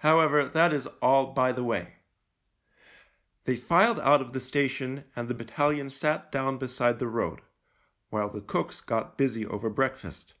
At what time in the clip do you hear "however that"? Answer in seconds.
0.00-0.70